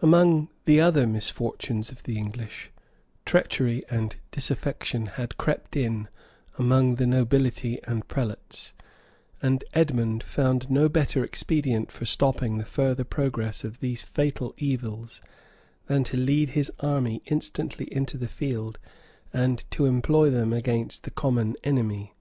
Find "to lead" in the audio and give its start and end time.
16.04-16.48